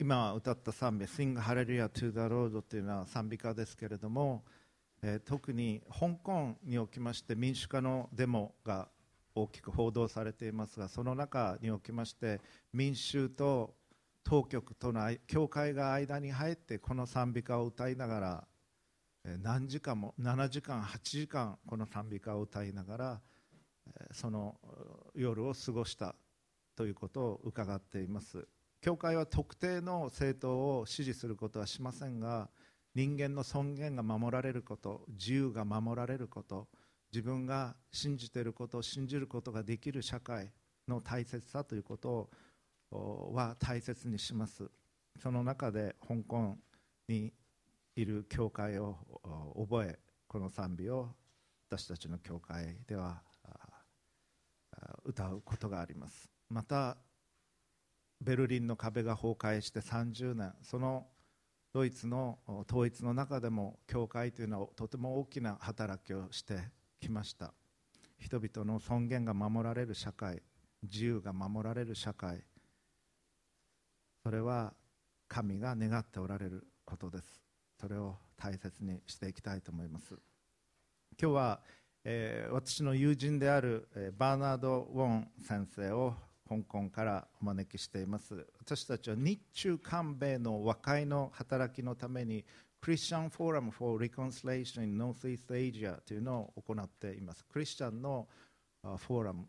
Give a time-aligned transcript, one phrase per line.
[0.00, 4.42] 今歌った賛美「Sing Hallelujah to the Lord」というのは賛美歌ですけれども、
[5.02, 8.88] えー特に香港におきまして民主化のデモが
[9.34, 12.40] 大きく報道されていますがその中におきまして
[12.72, 13.74] 民衆と
[14.24, 18.48] 当局との教会が間に入ってこの賛美歌を歌いながら
[19.42, 23.20] 何時間も7時間8時間この賛美歌を歌いながら
[24.12, 24.58] その
[25.14, 26.14] 夜を過ごした
[26.74, 28.48] ということを伺っています。
[28.80, 32.48] 教会は特定の政党を支持することはしませんが
[32.94, 36.68] 人間の尊厳が守られること自由が守られること
[37.12, 40.50] 自分が信じていることを信じることができる社会
[40.88, 42.30] の大切さということ
[42.90, 44.68] をは大切にします。
[45.20, 46.56] その中で香港
[47.08, 47.32] に
[47.94, 48.96] いる教会を
[49.56, 51.08] 覚えこの賛美を
[51.68, 53.22] 私たちの教会では
[55.04, 56.28] 歌うことがあります。
[56.48, 56.96] また
[58.20, 61.06] ベルリンの壁が崩壊して30年その
[61.72, 62.38] ドイツの
[62.68, 66.58] 統一の中でも教会というのはとても大きな働きをして
[67.00, 67.54] きました。
[68.18, 70.42] 人々の尊厳が守られる社会
[70.82, 72.44] 自由が守られる社会
[74.22, 74.74] それは
[75.28, 77.40] 神が願っておられることです。
[77.80, 80.14] それを大切にしていきたいと思います。
[81.20, 81.60] 今日は、
[82.04, 86.14] えー私の友人である、えーバーナード・ウォン先生を
[86.50, 88.44] 香港からお招きしています。
[88.58, 92.44] 私たちは日中韓米の和解の働きのために
[92.80, 97.44] クリスチャンフォーラム for Reconciliation in Northeast Asia というのを行っています。
[97.44, 98.26] クリスチャンの
[98.82, 99.46] フォーラム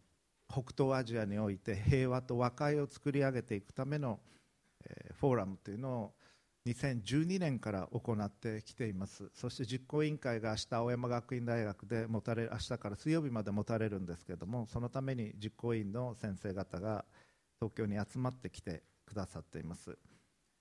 [0.48, 4.20] 北東アジアにおいて平和と和解を作り上げていくための、
[5.20, 6.14] フォーラムというのを
[6.68, 9.30] 2012年から行ってきています。
[9.34, 17.04] そして実行委員会が明日青山学院大学で持たれ明日から水曜日まで持たれるんですけれどもそのために実行委員の先生方が
[17.60, 19.98] 東京に集まってきてくださっています、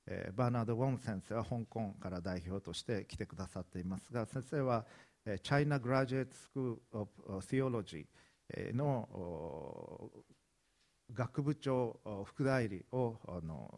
[0.07, 4.87] えーバーナード・ウォン先生は香港から代表として来てくださっていますが先生は
[5.27, 7.09] えー China Graduate School of
[7.41, 8.07] Theology
[8.55, 10.11] えーの
[11.13, 13.19] 学部長副代理を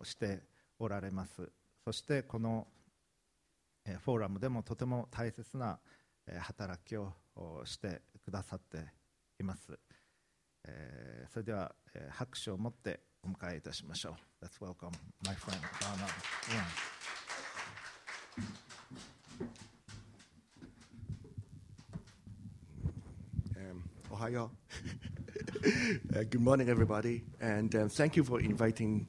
[0.05, 0.43] して
[0.79, 1.51] おられます。
[1.85, 2.67] そしてこの
[4.05, 5.81] フォーラムでもとても大切な
[6.41, 7.13] 働きを
[7.65, 8.79] してくださって
[9.41, 9.77] います、
[11.33, 11.75] それでは
[12.11, 14.93] 拍手を持ってお迎えいたしましょう Let's welcome
[15.25, 16.11] my friend Bernard
[16.51, 16.93] Wong.
[23.57, 23.83] Um,
[24.13, 24.51] Ohio.
[26.17, 29.07] uh, good morning, everybody, and um, thank you for inviting.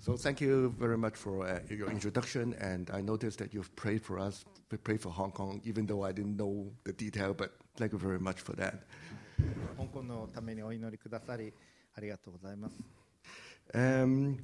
[0.00, 4.02] So, thank you very much for uh, your introduction, and I noticed that you've prayed
[4.02, 7.52] for us, p- prayed for Hong Kong, even though I didn't know the detail, but
[7.76, 8.74] thank you very much for that.
[9.78, 11.52] 香港のためにお祈りくださり
[11.96, 12.74] ありがとうございます
[13.74, 14.36] Um,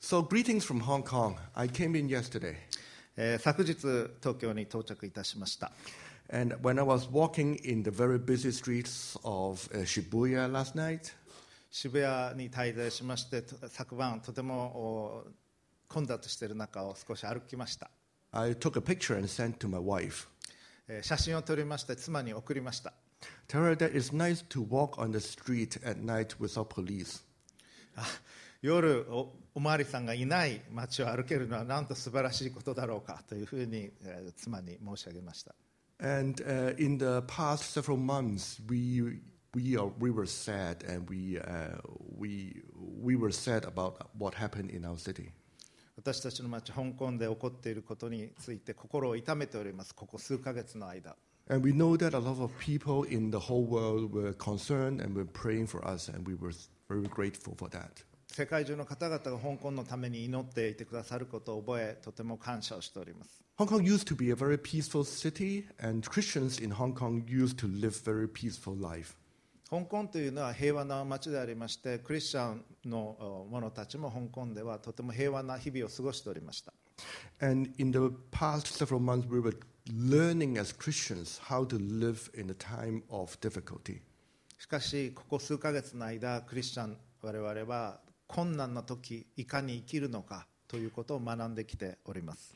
[0.00, 1.36] so, greetings from Hong Kong.
[1.54, 2.54] I came in yesterday,
[3.16, 3.74] えー昨日
[4.20, 5.72] 東京に到着いたしました
[6.30, 11.12] and when I was walking in the very busy streets of uh, Shibuya last night,
[11.69, 15.23] 渋谷に滞在しましてと昨晩とてもお
[15.87, 17.89] 混雑している中を少し歩きました、
[18.31, 20.27] I took a picture and sent to my wife.
[20.87, 22.93] えー写真を撮りまして妻に送りました
[23.47, 27.23] Tell her that it's nice to walk on the street at night without police.
[27.95, 28.05] あ
[28.61, 35.55] 夜おおまわりさんがいない街を歩けるのはなんと素晴らしいことだろうかというふうに、えー妻に申し上げました
[35.99, 39.19] And uh, in the past several months, we
[39.54, 41.76] we are we were sad and we uh,
[42.18, 42.62] we
[43.02, 45.32] we were sad about what happened in our city.
[45.96, 51.14] 私たちの街香港で起こっていることについて心を痛めておりますここ数ヶ月の間
[51.50, 55.14] And we know that a lot of people in the whole world were concerned and
[55.14, 56.54] were praying for us, and we were
[56.88, 58.04] very grateful for that.
[58.28, 67.26] 世界中の方々が香港のために祈っていてくださることを覚えとても感謝をしております Hong Kong used to be a very peaceful city, and Christians in Hong Kong
[67.28, 69.14] used to live very peaceful life.
[69.69, 76.73] 香港というのは平和な街でありましてクリスチャンの者たちも香港ではとても平和な日々を過ごしておりました。
[84.57, 92.55] しかし、ここ数か月の間、クリスチャン、我々は困難な時いかに生きるのかということを学んできております。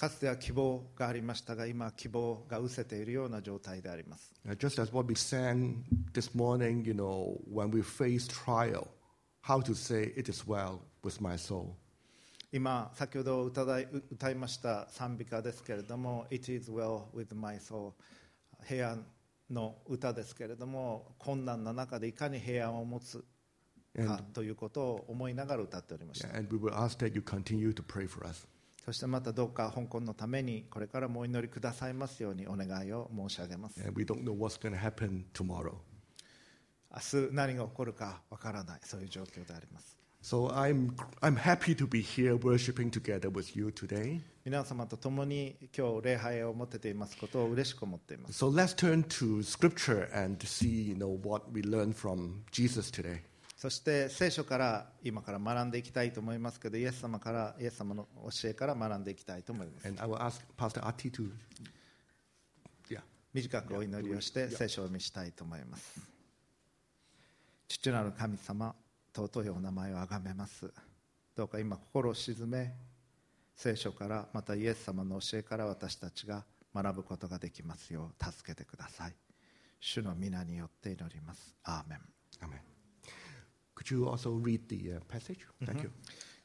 [0.00, 5.82] かつては希望がありましたが今は希望が失せているような状態であります Uh, just as what we sang
[6.14, 8.88] this morning, you know, when we face trial,
[9.42, 11.74] how to say it is well with my soul.
[12.50, 17.92] 今先ほど歌い歌いました賛美歌ですけれども「It is well with my soul」
[18.66, 19.06] 平安
[19.50, 23.22] の歌ですけれども困難な中でいかに平安を持つ
[23.94, 28.48] かということを思いながら歌っておりました and we will ask that you continue to pray for us.
[28.84, 35.74] そしてまたどうか香港のためにこれからもお祈りくださいますようにお願いを申し上げます we don't know what's going to happen tomorrow.
[36.92, 40.92] 明日何が起こるかわからないそういう状況であります So I'm,
[41.22, 44.20] I'm happy to be here worshiping together with you today.
[44.44, 52.90] 皆様と共に今日礼拝を持てていますことを嬉しく思っています So let's turn to scripture and see, you know, what we learned from Jesus
[52.90, 53.20] today.
[53.60, 59.86] そして聖書から今から学んでいきたいと思いますけどイエス様からイエス様の教えから学んでいきたいと思います。
[59.86, 61.30] And I will ask Pastor Ati to,
[62.88, 63.02] yeah.
[63.34, 66.00] 短くお祈りをして聖書を見したいと思います
[67.68, 68.74] 父なる神様
[69.14, 70.72] 尊いお名前をあがめます。
[71.36, 72.72] どうか今心を静め
[73.54, 79.14] 聖書からまたイエス様の教えから私たちが学ぶことができますよう助けてください。
[79.80, 81.54] 主の皆によって祈ります。
[81.64, 81.98] アーメン。
[82.40, 82.79] Amen.
[83.80, 85.38] Could you also read the uh, passage?
[85.64, 85.90] Thank you.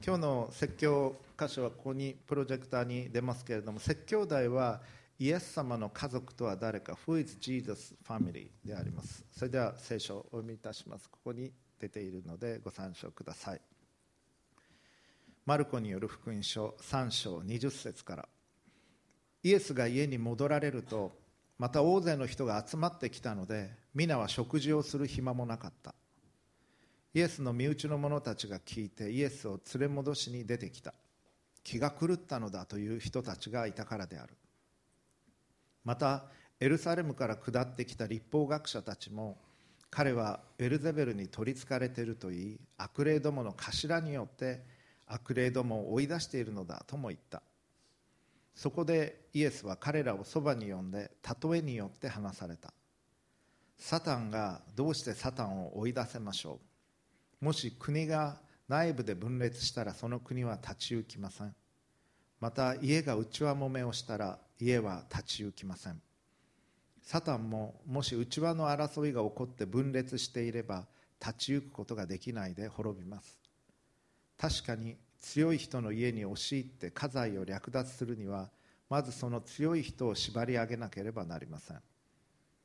[0.06, 4.82] 今日の説教箇所はここにプロジェクターに出ますけれども説教題は
[5.20, 8.48] イエス様の家族とは誰か Who is Jesus family?
[8.64, 9.26] であります。
[9.32, 11.10] それでは聖書をお読みいたします。
[11.10, 13.62] ここに出ているのでご参照ください。
[15.46, 18.30] マルコによる福音書3章20節から。
[19.44, 21.12] イエスが家に戻られると
[21.58, 25.94] また大勢の人が集まってきたので皆は食事をする暇もなかった
[27.16, 30.94] イエスの身内の者たちが聞いてイエスを連れ戻しに出てきた。
[31.64, 34.34] 気が狂ったのだという人たちがいたからである。
[35.86, 36.26] また
[36.60, 39.38] エルサレムから下ってきた立法学者たちも
[39.90, 44.66] 彼はエルゼベルに取りつかれていると言い悪霊どもの頭によって
[45.08, 47.42] 悪霊どもを追い出しているのだとも言った。
[48.54, 51.12] そこでイエスは彼らをそばに呼んで
[51.42, 52.74] 例えによって話された。
[53.78, 56.75] サタンがどうしてサタンを追い出せましょう？
[57.42, 58.38] もし国が
[58.68, 61.56] 内部で分裂したらその国は立ち行きません。
[62.40, 66.02] また家が内輪もめをしたら家は立ち行きません。
[67.04, 70.86] サタンももし内輪の争いが起こって分裂していれば
[71.22, 73.38] 立ち行くことができないで滅びます。
[74.38, 78.50] 確かに強い人の家に押し入って家財を略奪するには
[78.90, 81.82] まずその強い人を縛り上げなければなりません。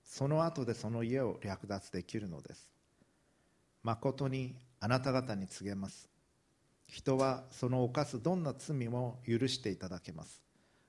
[0.04, 2.69] その後でその家を略奪できるのです。
[3.82, 6.08] 誠にあなた方に告げます。
[6.86, 10.42] 人はその犯すどんな罪も許していただけます。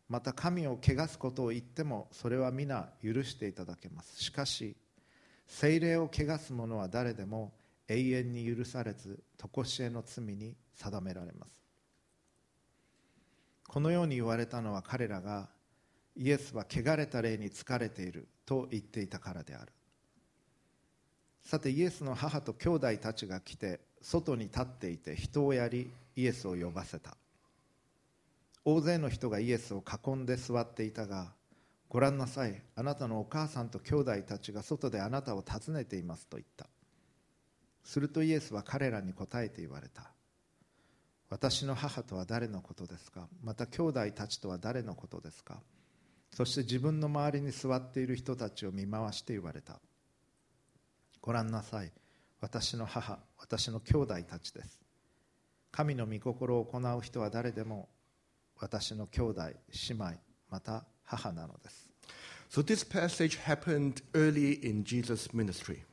[0.09, 4.21] また神を汚すことを言ってもそれは皆許していただけます。
[4.21, 4.75] しかし
[5.47, 7.53] 精霊を汚す者は誰でも
[7.87, 11.51] 永遠に許されず常しえの罪に定められます。
[13.67, 15.49] このように言われたのは彼らが
[16.15, 19.71] イエスは汚れた霊に疲れていると言っていたからである。
[21.43, 27.17] さてイエスの母と兄弟たちが来て外に立っていて人をやりイエスを呼ばせた。
[28.63, 31.33] 大勢の人がイエスを囲んで座っていたが
[31.89, 36.67] ご覧なさいあなたのお母さんと兄弟たちが外であなたを訪ねていますと言った。
[37.83, 40.11] するとイエスは彼らに答えて言われた。
[41.29, 43.27] 私の母とは誰のことですか？
[43.43, 45.59] また兄弟たちとは誰のことですか？
[46.29, 49.79] そして自分の周りに座っている人たちを見回して言われた。
[51.21, 51.91] ご覧なさい。
[52.39, 54.79] 私の母私の兄弟たちです。
[55.71, 57.87] 神の御心を行う人は誰でも
[58.59, 59.41] 私の兄弟
[59.89, 60.05] 姉妹
[60.49, 61.89] また母なのです。
[62.49, 65.83] So this passage happened early in Jesus' ministry.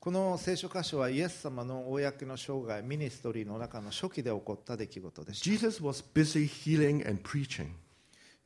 [0.00, 5.44] この聖書箇所はイエス様の公の生涯ミニストリーの中の初期で起こった出来事でした。
[5.44, 7.68] Jesus was busy healing and preaching.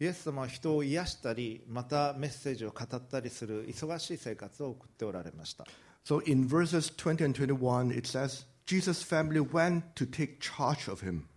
[0.00, 5.67] イエス様は人を癒したりまたメッセージを語ったりする忙しい生活を送っておられました
[6.09, 11.03] So in verses 20 and 21, it says, Jesus' family went to take charge of
[11.03, 11.29] him.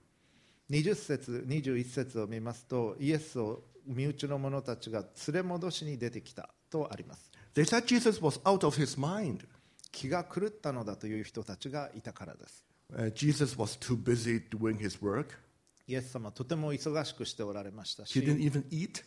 [0.70, 9.46] 20節21節を見ますとイエスを身内の者たちが連れ戻しに出てきたとあります They said Jesus was out of his mind.
[9.92, 15.32] 気が狂ったのだという人たちがいたからです Uh, Jesus was too busy doing his work.
[15.86, 19.04] イエス様はとても忙しくしておられました He didn't し even eat.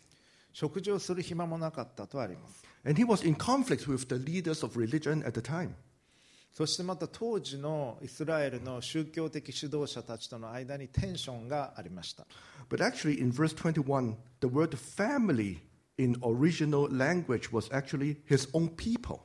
[0.55, 5.71] 食事をする暇もなかったとあります And he was in conflict with the leaders of religion at the time.
[6.53, 12.25] そしてまた当時のイスラエルの宗教的指導者たちとの間にテンションがありました
[12.69, 15.57] But actually, in verse 21, the word family
[15.97, 19.19] in original language was actually his own people.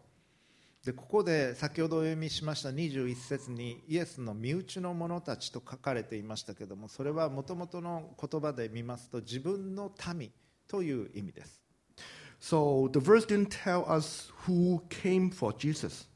[0.85, 10.33] でここで先ほどお読みしました21節にイエスの身内の者たちと書かれていましたけどもそれはもともとの言葉で見ますと自分の民
[10.71, 11.61] という意味です
[12.41, 16.09] So the verse didn't tell us who came for Jesus.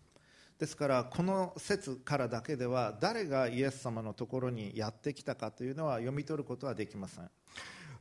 [0.59, 7.29] ですからこの説からだけでは誰がイエス様のところにやってきたかというのは読み取ることはできません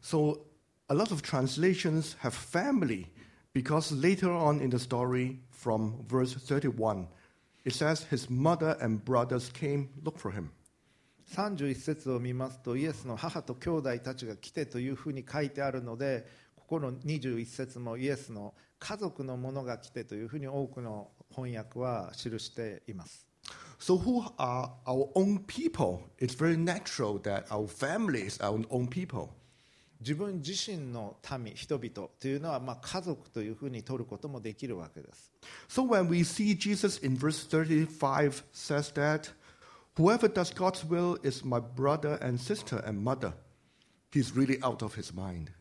[0.01, 0.39] So
[0.89, 3.07] a lot of translations have family
[3.53, 7.07] because later on in the story from verse 31,
[7.65, 10.51] it says his mother and brothers came look for him.
[11.31, 16.25] 31節を見ますとイエスの母と兄弟たちが来てというふうに書いてあるので
[16.55, 23.27] ここの21節もイエスの家族の者が来てというふうに多くの翻訳は記しています
[23.79, 26.03] So who are our own people?
[26.17, 29.27] It's very natural that our families are our own people.
[30.03, 35.31] 自分自身の民人々というのはまあ家族というふうに取ることもできるわけです
[35.69, 39.33] So when we see Jesus in verse 35 says that
[39.95, 43.33] whoever does God's will is my brother and sister and mother,
[44.11, 45.51] he's really out of his mind.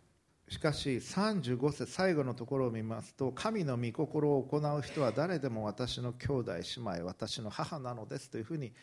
[0.48, 8.74] しかし35節最後のところを見ますと神の御心を行う人は誰でも私の兄弟姉妹私の母なのですというふうに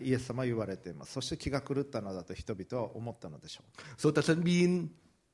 [0.00, 4.88] イエス様は言われていますそして気が狂ったのだと人々は思ったのでしょう So does it mean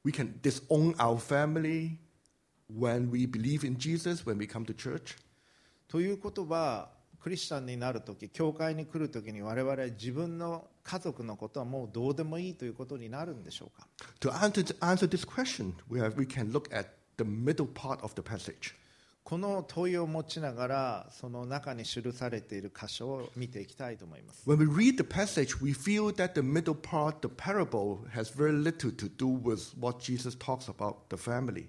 [0.04, 1.96] we can disown our family
[2.70, 5.16] when we believe in Jesus, when we come to church?
[5.88, 6.90] ということは
[7.22, 13.86] クリスチャンになるとき教会に来るときに我々は自分の家族のことはもうどうでもいいということになるんでしょうか
[14.20, 16.88] To answer, to answer this question, we, have, we can look at
[17.18, 18.74] the middle part of the passage.
[19.24, 28.34] この問いを持ちながらその中に記されている箇所を見ていきたいと思います When we read the passage, we feel that the middle part, the parable, has
[28.34, 31.68] very little to do with what Jesus talks about the family.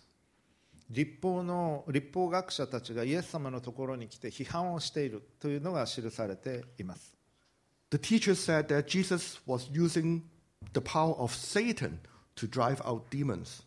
[0.91, 7.15] 立法の立法学者たちがイエス様のところに来て批判をしているというのが記されています
[7.91, 10.21] The teachers said that Jesus was using
[10.73, 11.99] the power of Satan
[12.35, 13.63] to drive out demons.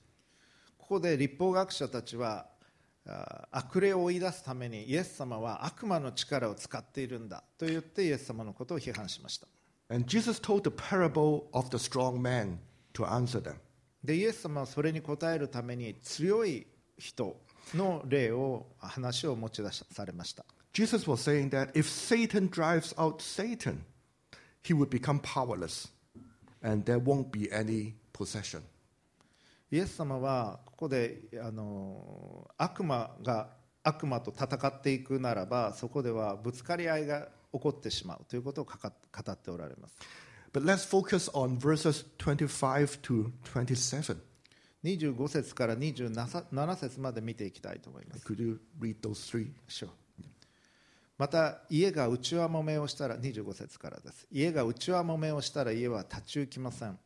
[0.78, 2.46] ここで立法学者たちは
[3.06, 9.46] あ悪霊を追い出すためにイエス様は悪魔の力を使っているんだと言ってイエス様のことを批判しました
[9.90, 12.58] And Jesus told the parable of the strong man
[12.94, 13.56] to answer them.
[14.02, 16.66] でイエス様はそれに答えるために強い
[16.98, 17.36] 人
[17.74, 23.84] の例を話を持ち出されました Jesus was saying that if Satan drives out Satan,
[24.62, 25.88] he would become powerless
[26.62, 28.62] and there won't be any possession.
[29.70, 33.48] イエス様はここであの悪魔が
[33.82, 39.96] 悪魔と戦っていくならばそこではぶつかり合いが起こってしまうということをかか語っておられます
[40.52, 44.16] But let's focus on verses 25 to 27.
[44.84, 48.26] 25節から27節まで見ていきたいと思います。
[48.26, 49.50] Could you read those three?
[49.68, 49.88] Sure.
[51.16, 54.26] また家が内輪もめをしたら25節からです。
[54.30, 56.98] 家が内輪もめをしたら家は立ち行きません。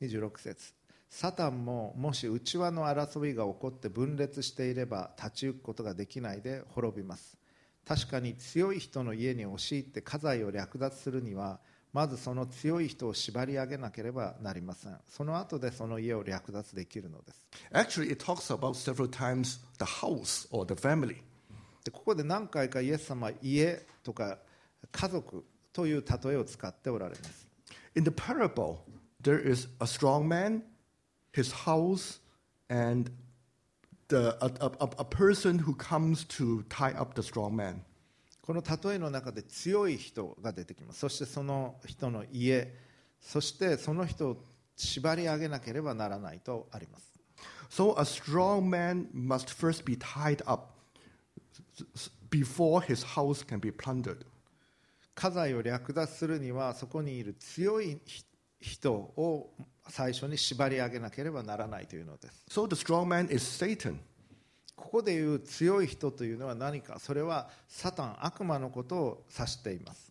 [0.00, 0.72] 26節。
[1.08, 7.36] サタンももし内輪の争いが起こって分裂していれば立ち行くことができないで滅びます。
[7.84, 11.58] 確かに強い人の家に押し入って家財を略奪するには
[11.92, 21.16] まずその強い人を縛り上げなければなりませんその後でその家を略奪できるのです Actually, it talks about several times the house or the family.
[21.84, 24.38] でここで何回かイエス様は家とか
[24.92, 27.46] 家族という例えを使っておられます
[27.96, 28.78] In the parable,
[29.22, 30.62] there is a strong man,
[31.32, 32.20] his house,
[32.68, 33.10] and
[34.08, 37.82] the, a, a, a- a person who comes to tie up the strong man.
[38.42, 42.74] この例えの中で強い人が出てきますそしてその人の家
[43.20, 44.36] そしてその人を
[44.76, 47.10] 縛り上げなければならないとあります
[47.70, 50.72] So a strong man must first be tied up
[52.28, 54.26] before his house can be plundered.
[55.14, 58.24] 家財を略奪するにはそこにいる強いひ
[58.60, 59.50] 人を
[59.88, 63.98] 最初に縛り上げなければならないというのです So the strong man is Satan.
[64.80, 70.10] ここで言う強い人というのは何かそれはサタン悪魔のことを指しています。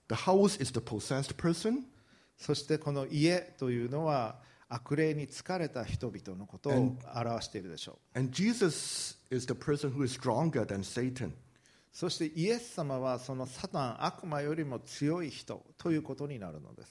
[2.37, 4.37] そしてこの家というのは
[4.69, 8.19] 悪霊に疲れた人々のことを表しているでしょう。
[11.91, 16.89] そしてイエス様はそのサタン悪魔よりも強い人ということになるのです。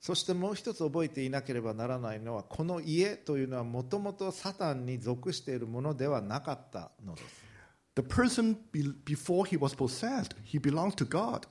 [0.00, 7.48] そしてもう一つ覚えていなければならないのはこの家というのはもともとサタンに属しているものではなかったのです
[7.96, 11.48] the person be, before he was possessed, he belonged to God.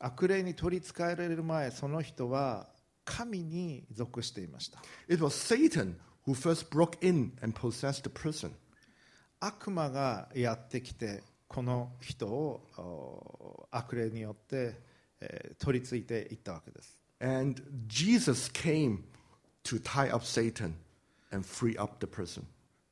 [0.00, 2.68] 悪霊に取りつかえられる前その人は
[3.04, 5.96] 神に属していました It was Satan
[6.26, 8.50] who first broke in and possessed the person.
[9.40, 14.93] 悪魔がやってきてこの人をお悪霊によって、えー
[15.58, 19.04] 取り付いていったわけです And Jesus came
[19.64, 20.74] to tie up Satan
[21.32, 22.44] and free up the person.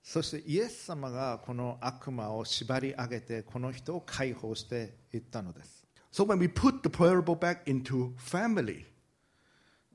[0.02, 8.84] そしてイエス様がこの悪魔を縛り上げてこの人を解放していったのです So when we put the parable back into family,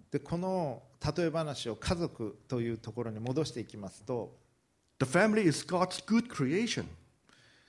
[0.10, 0.82] でこの
[1.16, 4.34] 例え話を家族というところに戻していきますと
[5.00, 6.86] the family is God's good creation.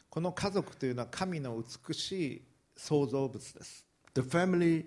[0.09, 2.43] この家族というのは神の美しい
[2.77, 3.88] 創造物です
[4.19, 4.85] The family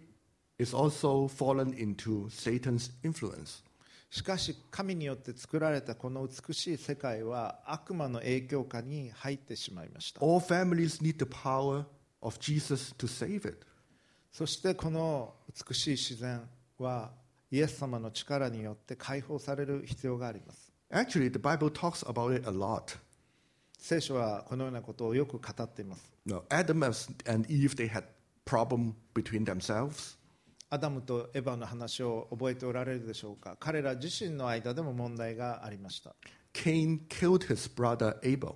[0.60, 3.64] is also fallen into Satan's influence.
[4.10, 11.86] しかし神によって作られたこの美しい世界は悪魔の影響下に入ってしまいました All families need the power
[12.22, 13.66] of Jesus to save it.
[14.34, 16.42] そしてこの美しい自然
[16.78, 17.12] は
[17.50, 22.98] イエス様の力によって解放される必要があります Actually, the Bible talks about it a lot.
[23.78, 26.84] 聖書はこのようなことをよく語っています Now, Adam
[27.32, 28.04] and Eve, they had
[28.52, 30.18] problem between themselves.
[30.70, 36.16] アダムとエヴァの話を覚えておられるでしょうか彼ら自身の間でも問題がありました
[36.54, 38.56] Cain killed his brother Abel.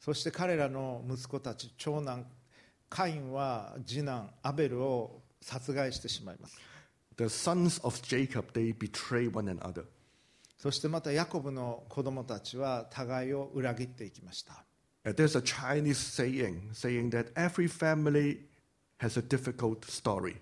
[0.00, 2.26] そして彼らの息子たち長男
[2.88, 6.56] カインは次男アベルを殺害してしまいます
[7.16, 9.84] The sons of Jacob, they betray one another.
[10.58, 14.64] そしてまたヤコブの子供たちは互いを裏切っていきました
[15.06, 18.38] Uh, There's a Chinese saying saying that every family
[18.98, 20.36] has a difficult story.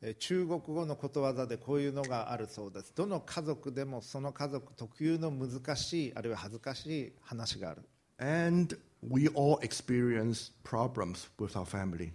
[0.00, 7.82] えー中国語のことわざでこういうのがあるそうですどの家族でもその家族特有の難しいあるいは恥ずかしい話がある
[8.18, 8.76] And
[9.08, 12.12] we all experience problems with our family.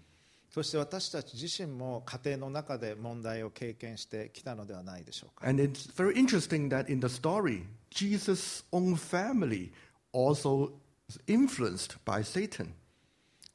[0.50, 9.72] そして私たち自身も家庭の中で問題を経験してきたのではないでしょうか And it's very interesting that in the story, Jesus' own family
[10.13, 10.72] also
[11.28, 12.74] influenced by Satan.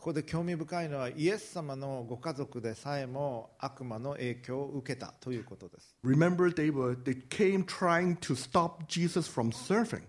[0.02, 10.02] ここで興味深いのはイエス様のご家族でさえも悪魔の影響を受けたということです Remember, they were they came trying to stop Jesus from serving.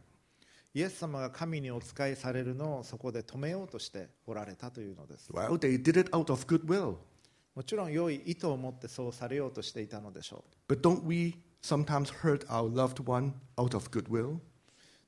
[0.73, 6.95] イエス様が神にお仕えされるのをそこで止めようとしておられたというのです Well, they did it out of goodwill.
[7.53, 14.39] もちろん良い意図を持ってそうされようとしていたのでしょ But don't we sometimes hurt our loved one out of goodwill?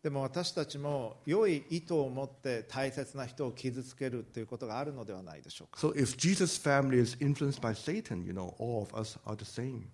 [0.06, 9.36] うでも私たちも良い意図を持って大切な人を傷つけるということがあるのではないでしょうか So if Jesus' family is influenced by Satan, you know, all of us are
[9.36, 9.86] the same.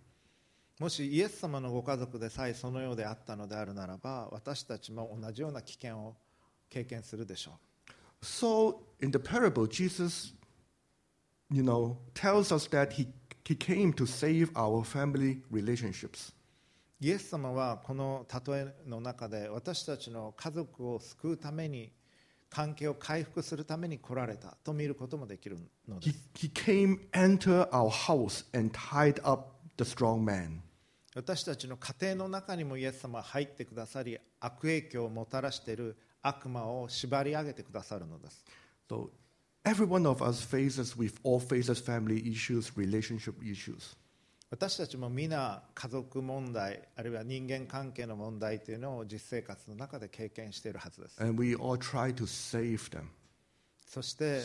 [0.81, 6.17] もしイエス様のご家族でさえそのようであったのであるならば私たちも同じような危険を
[6.69, 10.33] 経験するでしょう So in the parable, Jesus,
[11.49, 13.07] you know, tells us that he,
[13.45, 16.33] he came to save our family relationships.
[17.01, 21.91] イエス様はこの例えの中で私たちの家族を救うために
[22.47, 26.17] 関係を回復するために来られたと見ることもできるのです。
[31.15, 38.45] 私たちの家庭の中にもイエス様は入ってくださり悪影響をもたらしている悪魔を縛り上げてくださるのです。
[38.87, 39.09] So,
[39.63, 43.97] every one of us faces, we've all faces family issues, relationship issues.
[44.51, 53.05] 私たちも皆家族問題あるいは人間関係の問題というのを実生活の中で経験しているはずです And we all try to save them,
[53.87, 54.41] そして.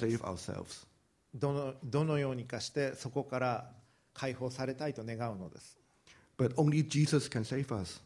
[1.34, 3.72] どのどのようにかしてそこから
[4.14, 5.76] 解放されたいと願うのです
[6.38, 8.00] But only Jesus can save us.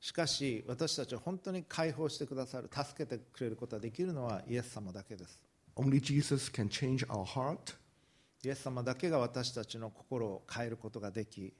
[0.00, 5.40] しかし私たちを本当に解放してくださる助けてくれることができるのはイエス様だけです
[5.74, 7.74] Only Jesus can change our heart.
[8.44, 11.54] イエス様だけが私たちの心を変えることができ。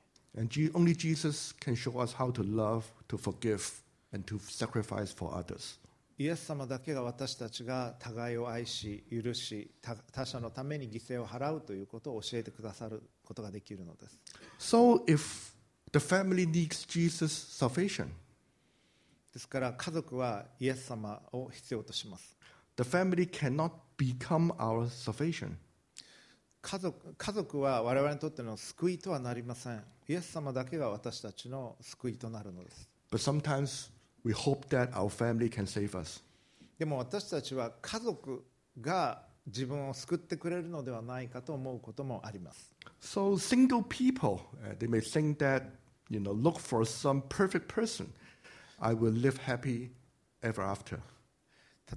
[6.17, 9.71] イエス様だけが私たちが互いを愛し、許し、
[10.13, 14.19] 他者のために犠牲を払うということを教えてくださることができるのです。
[14.59, 15.55] So if
[15.93, 18.09] the family needs Jesus salvation,
[19.33, 22.37] ですから家族はイエス様を必要とします。
[22.77, 25.57] The family cannot become our salvation.
[26.65, 33.91] 家族家族は我々にとっての救いとはなりませんイエス様だけが私たちの救いとなるのです But sometimes
[34.25, 36.23] we hope that our family can save us.
[36.79, 38.43] でも私たちは家族
[38.81, 45.65] が自分を救ってくれるのではないかと思うこともあります So single people, uh, they may think that,
[46.09, 48.07] you know, look for some perfect person.
[48.81, 49.91] I will live happy
[50.43, 50.99] ever after.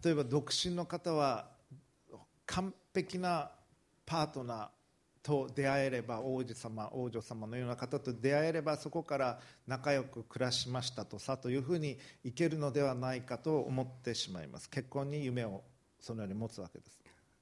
[0.03, 1.47] 例えば独身の方は
[2.45, 3.51] 完璧な
[4.07, 4.67] パートナー
[5.21, 15.61] と出会えれば王子様王女様のような方と出会えればそこから仲良く暮らしましたとさというふうにいけるのではないかと思ってしまいます結婚に夢を
[15.99, 17.01] そのように持つわけです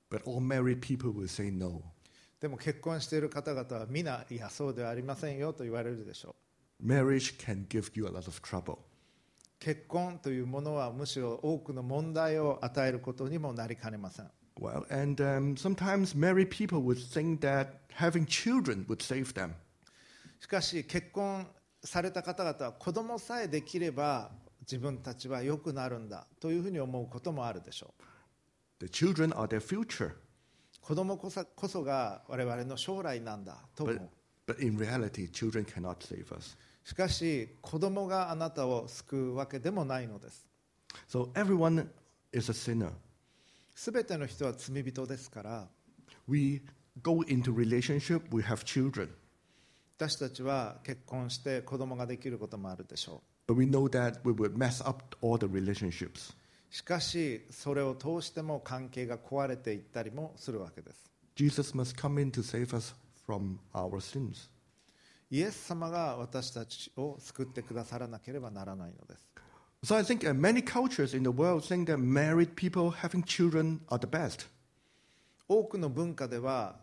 [0.10, 1.82] But all married people will say no.
[2.40, 6.36] でも結婚している方々は皆いやそうではありませんよと言われるでしょ
[6.82, 8.78] う Marriage can give you a lot of trouble.
[9.60, 19.54] 結婚というものはむしろ多くの問題を与えることにもなりかねません Well, and um, sometimes married people would think that having children would save them.
[20.40, 21.48] しかし結婚
[21.84, 27.94] された方々は子供さえできれば自分たちは良くなるんだというふうに思うこともあるでしょ
[28.82, 30.12] う The children are their future.
[30.82, 34.10] 子供こそこそが我々の将来なんだと思 But, う
[34.48, 36.56] but in reality, children cannot save us.
[36.84, 40.46] しかし子供があなたを救うわけでもないのです
[41.10, 41.88] So everyone
[42.32, 42.92] is a sinner.
[43.76, 45.68] すべての人は罪人ですから。
[46.28, 46.62] We
[47.02, 49.10] go into relationship, we have children.
[49.98, 53.54] 私たちは結婚して子供ができることもあるでしょう。
[56.70, 61.12] しかし、それを通しても関係が壊れていったりもするわけです。
[65.32, 69.30] イエス様が私たちを救ってくださらなければならないのです。
[69.86, 74.00] So I think uh, many cultures in the world think that married people having children are
[74.00, 74.48] the best.
[75.48, 76.78] 多くの文化では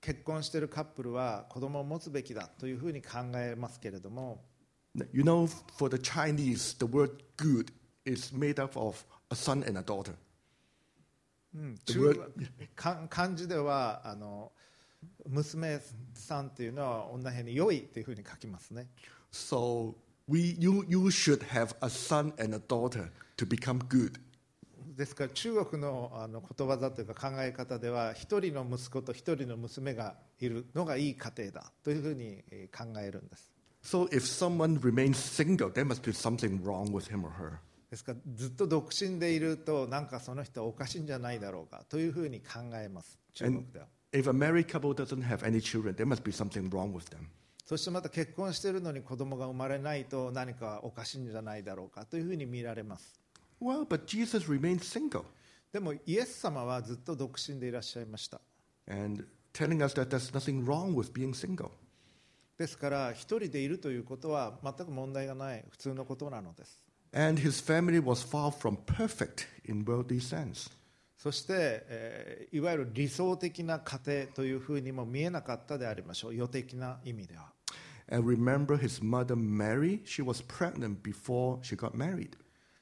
[0.00, 4.42] 結婚しているカップルは子供を持つべきだというふうに考えますけれども
[5.12, 7.70] You know, for the Chinese, the word good
[8.06, 10.14] is made up of a son and a daughter.
[11.54, 11.76] うん、
[13.10, 14.50] 漢字ではあの
[15.28, 15.78] 娘
[16.14, 18.86] さんっていうのは女辺に良いというふうに書きますね
[19.30, 19.94] So
[20.27, 24.19] we, you, you should have a son and a daughter to become good.
[24.95, 33.51] ですから中国のあのことわざというか考え方では一人の息子と一人の娘がいるのがいい家庭だというふうにえー考えるんです
[33.83, 37.53] So if someone remains single, there must be something wrong with him or her.
[37.89, 47.09] ですからずっと独身でいるとなんかその人はおかしいんじゃないだろうかというふうに考えます中国では If a married couple doesn't have any children, there must be something wrong with
[47.09, 47.29] them.
[47.66, 53.20] そしてまた結婚しているのに子供が生まれないと何かおかしいんじゃないだろうかというふうに見られます。
[53.60, 55.24] Well, but Jesus remained single.
[55.72, 58.40] でもイエス様はずっと独身でいらっしゃいました。
[58.88, 61.70] And telling us that there's nothing wrong with being single.
[62.56, 66.84] ですから一人でいるということは全く問題がない普通のことなのです。
[67.12, 70.70] And his family was far from perfect in worldly sense.
[71.16, 71.54] そして、
[71.88, 76.34] えーいわゆる理想的な家庭というふうにも見えなかったでありましょう。
[76.34, 77.55] 予的な意味では
[78.09, 82.37] And remember his mother Mary, she was pregnant before she got married.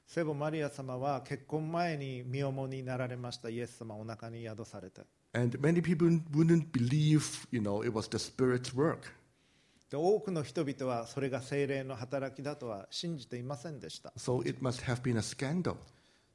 [0.07, 5.01] 聖母マリア様は結婚前に身重になられましたイエス様をお腹に宿されて
[5.33, 9.11] And many people wouldn't believe, you know, it was the Spirit's work.
[9.91, 15.75] で多くの人々はそれが精霊の働きだとは信じていませんでした So it must have been a scandal.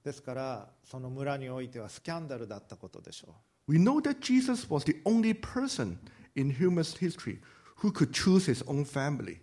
[0.05, 3.35] ですからその村においてはスキャンダルだったことでしょ
[3.67, 5.99] We know that Jesus was the only person
[6.37, 7.39] in human history
[7.82, 9.38] who could choose his own family.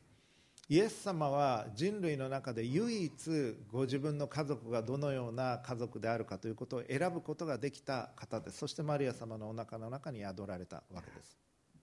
[0.69, 11.39] うイエス様は人類の中で唯一ご自分の家族がどのような家族であるかということを選ぶことができた方ですそしてマリア様のお腹の中に宿られたわけです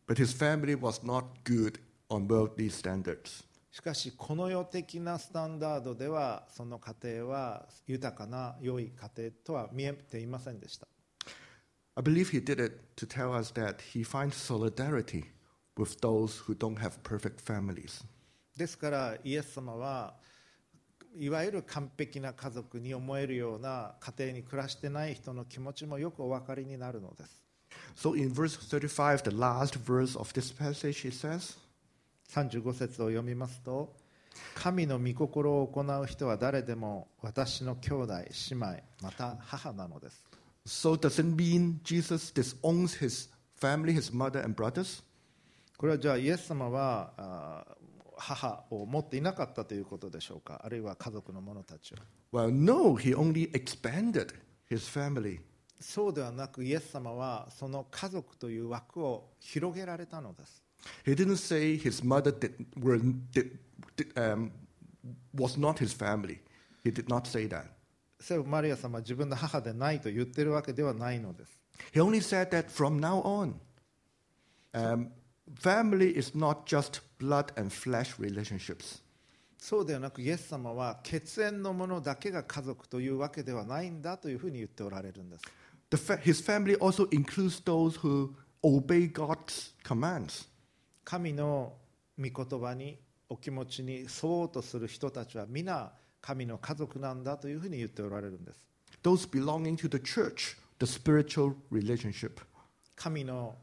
[0.05, 3.45] But his family was not good on worldly standards.
[3.71, 10.87] しかしこの世的なスタンダードではその家庭は豊かな良い家庭とは見えていませんでした
[11.95, 15.23] I believe he did it to tell us that he finds solidarity
[15.77, 18.03] with those who don't have perfect families.
[18.55, 20.13] ですからイエス様は
[21.15, 27.43] いわゆる完璧な家族に思えるような家庭に暮らしてない人の気持ちもよくお分かりになるのです
[27.95, 31.57] So in verse 35, the last verse of this passage, it says,
[32.31, 33.93] 35節を読みますと
[34.55, 38.13] 神の御心を行う人は誰でも私の兄弟
[38.49, 38.65] 姉妹
[39.01, 40.23] また母なのです
[40.65, 45.03] So does it mean Jesus disowns his family, his mother and brothers?
[45.77, 47.65] これはじゃあイエス様は
[48.17, 51.97] 母を持っていなかったということでしょうかあるいは家族の者たちを
[52.31, 54.33] Well, no, he only expanded
[54.69, 55.39] his family.
[55.79, 60.63] そうではなくイエス様はその家族という枠を広げられたのです
[61.05, 62.99] He didn't say his mother did, were,
[63.31, 63.57] did,
[63.95, 64.51] did, um,
[65.33, 66.39] was not his family.
[66.83, 67.65] He did not say that.
[68.19, 71.59] 聖母マリア様は自分の母でないと言ってるわけではないのです
[71.93, 73.55] He only said that from now on,
[74.73, 75.09] um,
[75.60, 79.02] family is not just blood and flesh relationships.
[79.58, 85.44] そうではなくイエス様は血縁のものだけが家族というわけではないんだというふうに言っておられるんです
[85.90, 88.30] The the fa- his family also includes those who
[88.62, 90.46] obey God's commands.
[91.04, 91.72] 神の
[92.18, 98.60] 御言葉にお気持ちに沿おうとする人たちは皆神の家族なんだというふうに言っておられるんです
[99.02, 102.40] Those belonging to the church, the spiritual relationship.
[102.96, 103.56] 神の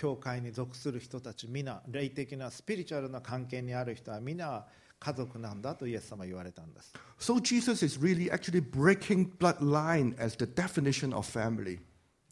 [0.00, 4.64] 教会に属する人たち皆霊的なスピリチュアルな関係にある人は皆
[4.98, 11.80] 家族なんだとイエス様は言われたんです So Jesus is really actually breaking bloodline as the definition of family.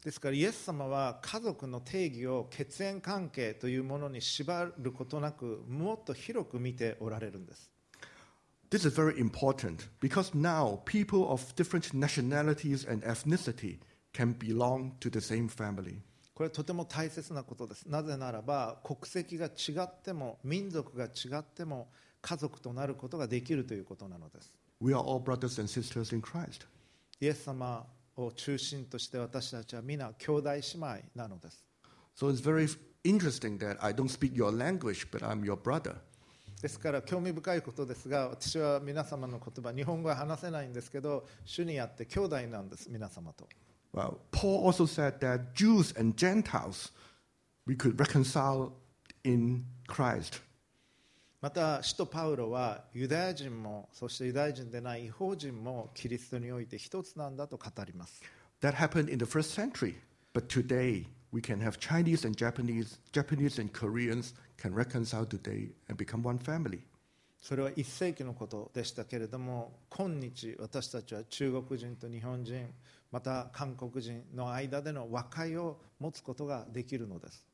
[0.03, 7.69] ですからイエス様は家族の定義を血縁関係というものに縛ることなくもっと広く見ておられるんです
[8.71, 13.77] This is very important because now people of different nationalities and ethnicity
[14.11, 16.01] can belong to the same family.
[16.39, 21.89] これはとても大切なことですなぜならば国籍が違っても民族が違っても
[22.21, 26.65] 家族となることができるということなのです We are all brothers and sisters in Christ.
[27.19, 31.61] イエス様を中心として私たちは皆兄弟姉妹なのです
[32.15, 32.69] So it's very
[33.03, 35.97] interesting that I don't speak your language, but I'm your brother.
[36.61, 43.45] ですから興味深いことですが私は皆様の言葉日本語は話せないんですけど主にあって兄弟なんです皆様と
[43.92, 46.90] Well, Paul also said that Jews and Gentiles
[47.66, 48.72] we could reconcile
[49.24, 50.40] in Christ.
[51.40, 58.22] また使徒パウロはユダヤ人もそしてユダヤ人でない違法人もキリストにおいて一つなんだと語ります
[58.62, 59.96] That happened in the first century,
[60.32, 65.98] but today we can have Chinese and Japanese, Japanese and Koreans can reconcile today and
[65.98, 66.80] become one family.
[67.41, 72.67] それは1世紀のことでしたけれども今日私たちは中国人と日本人
[73.11, 77.45] また韓国人の間での和解を持つことができるのです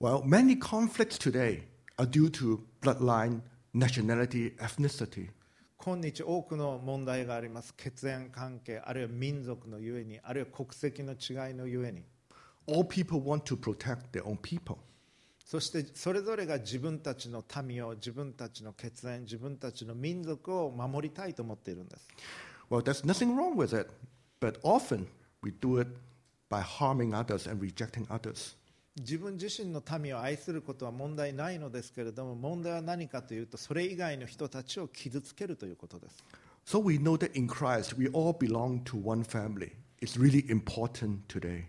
[0.00, 1.64] Well, many conflicts today
[1.98, 3.42] are due to bloodline,
[3.74, 5.28] nationality, ethnicity.
[5.76, 12.02] 今日多くの問題があります血縁関係あるいは民族のゆえにあるいは国籍の違いのゆえに
[12.66, 14.76] All people want to protect their own people.
[15.50, 22.06] そしてそれぞれが自分たちの民を自分たちの血縁自分たちの民族を守りたいと思っているんです
[22.70, 23.90] Well, there's nothing wrong with it,
[24.40, 25.08] but often
[25.42, 25.90] we do it
[26.48, 28.54] by harming others and rejecting others.
[28.96, 36.22] 自分自身の民を愛することは問題ないのですけれども問題は何かというとそれ以外の人たちを傷つけるということです
[36.64, 39.72] So we know that in Christ we all belong to one family.
[40.00, 41.64] It's really important today.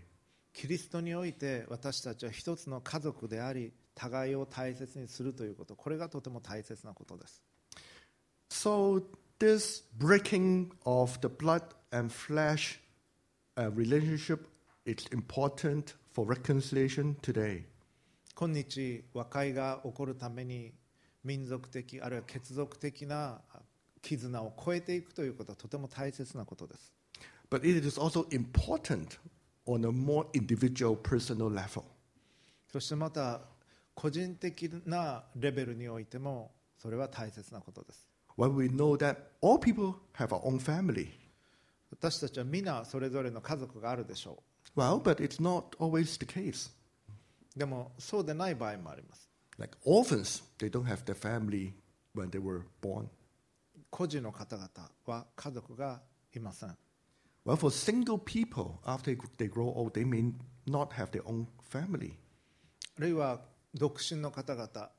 [0.52, 7.42] キリストにおいて私たちは一つの家族であり互いを大切にするということこれがとても大切なことです
[8.50, 9.02] So
[9.38, 12.78] this breaking of the blood and flesh
[13.56, 14.46] uh, relationship
[14.84, 17.64] is important for reconciliation today.
[18.34, 20.72] 今日和解が起こるために
[21.24, 23.40] 民族的あるいは血族的な
[24.00, 26.92] 絆を超えていくということはとても大切なことです
[27.50, 29.18] But it is also important
[29.66, 31.84] on a more individual, personal level.
[32.72, 33.40] そしてまた
[33.94, 41.08] 個人的なレベルにおいてもそれは大切なことです When we know that all people have our own family.
[41.90, 44.42] 私たちは皆それぞれの家族があるでしょ
[44.74, 46.70] Well, but it's not always the case.
[47.54, 51.72] うでもそうでない場合もあります Like orphans, they don't have their family
[52.16, 53.06] when they were born.
[53.90, 54.68] 孤児の方々
[55.04, 56.00] は家族が
[56.34, 56.74] いません
[57.44, 60.32] Well, for single people, after they grow old, they may
[60.66, 62.14] not have their own family.
[62.98, 63.40] あるいは
[63.74, 64.90] 独身の方々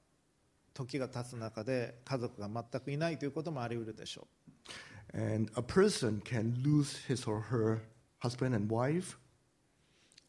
[0.73, 4.27] 時が経つ中で家族が全くいないということもあり得るでしょ
[5.13, 7.81] And a person can lose his or her
[8.19, 9.17] husband and wife, う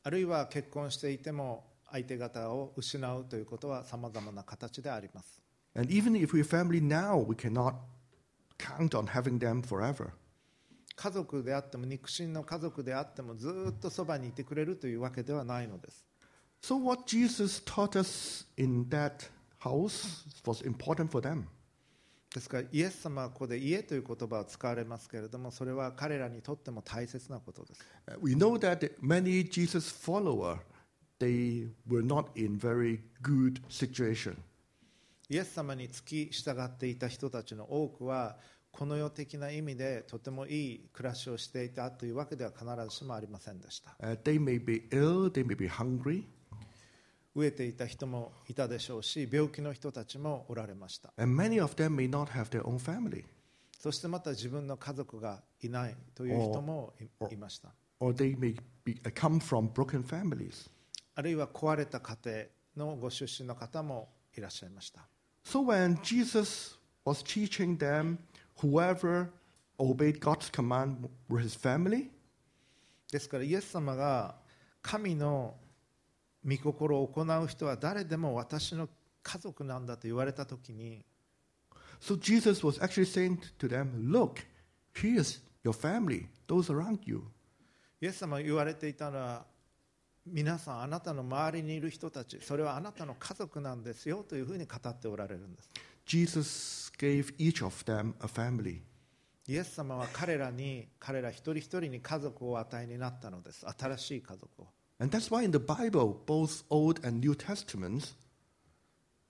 [0.05, 5.41] あるいは結婚していても相手方を失うということはさまざまな形であります
[5.75, 7.75] and even if we're family now, we cannot
[8.59, 10.13] count on having them forever.
[10.97, 16.05] 家族であっても肉親の家族であってもずっとそばにいてくれるというわけではないのです
[16.63, 19.29] So, what Jesus taught us in that
[19.59, 21.45] house was important for them.
[22.35, 30.59] ですからイエス様はここで家という言葉を使われますけれどもそれは彼らにとっても大切なことです Uh, We know that many Jesus followers
[31.21, 34.37] they were not in very good situation.
[35.29, 38.37] イエス様に付き従っていた人たちの多くは
[38.77, 46.25] この世的な意味でとてもいい暮らしをしていたというわけでは必ずしもありませんでした Uh, they may be ill, they may be hungry,
[47.37, 53.25] 飢えていた人もいたでしょうし病気の人たちもおられました and many of them may not have their own family,
[53.79, 56.95] そしてまた自分の家族がいないという人も
[57.31, 57.69] いいました
[58.01, 60.69] or they may be, uh, come from broken families.
[61.15, 62.17] あるいは壊れた家
[62.77, 65.07] 庭のご出身の方もいらっしゃいました
[65.45, 68.19] So when Jesus was teaching them,
[68.65, 69.29] whoever
[69.79, 72.11] obeyed God's command were his family,
[73.13, 74.35] ですからイエス様が
[74.83, 75.55] 神の
[76.45, 78.89] 御心を行う人は誰でも私の
[79.23, 81.05] 家族なんだと言われた時に
[82.01, 84.45] So Jesus was actually saying to them, Look,
[84.95, 87.23] here's your family, those around you.
[88.01, 89.47] イエス様が言われていたのは
[90.27, 95.71] 皆さんあなたの周りにいる人たちそれはあなたの家族なんですよというふうに語っておられるんです
[96.06, 98.82] Jesus gave each of them a family.
[99.48, 104.68] イエス様は彼らに彼ら一人一人に家族をお与えになったのです新しい家族を
[105.00, 108.16] And that's why in the Bible, both Old and New Testaments,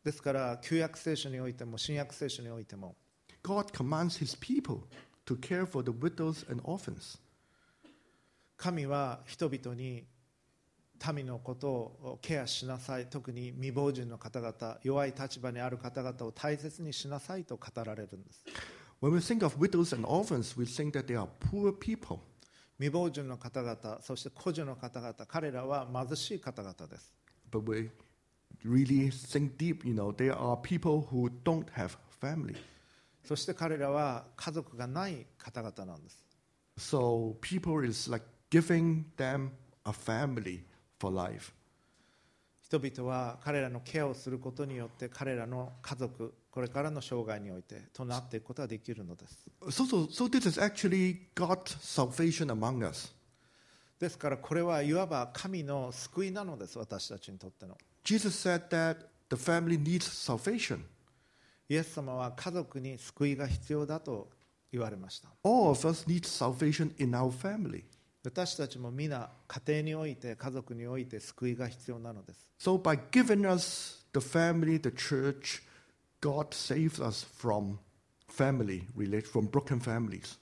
[0.04, 2.96] ですから旧約聖書においても新約聖書においても
[3.44, 4.84] God commands his people
[5.26, 7.20] to care for the widows and orphans.
[8.58, 10.04] 神は人々に
[11.13, 18.45] 民のことをケアしなさい特に未亡人の方々弱い立場にある方々を大切にしなさいと語られるんです
[19.03, 22.21] When we think of widows and orphans, we think that they are poor people.
[22.79, 27.13] 未亡人の方々そして孤児の方々彼らは貧しい方々です
[27.51, 27.91] But we
[28.65, 32.57] really think deep, you know, they are people who don't have family.
[33.25, 36.25] そして彼らは家族がない方々なんです
[36.79, 39.51] So people is like giving them
[39.85, 40.63] a family
[41.05, 41.53] for life.
[42.63, 53.15] 人々は彼らのケアをすることによって彼らの家族これからの生涯においてとなっていくことができるのです So, so, so this is actually God's salvation among us.
[54.01, 58.97] ですからこれはいわば神の救いなのです私たちにとっての Jesus said that
[59.29, 60.81] the family needs salvation.
[61.69, 64.31] イエス様は家族に救いが必要だと
[64.73, 67.85] 言われました All of us need salvation in our family.
[68.25, 75.63] 私たちも皆家庭において家族において救いが必要なのです So by giving us the family, the church,
[76.23, 77.77] God saves us from
[78.31, 78.87] family,
[79.31, 80.39] from broken families.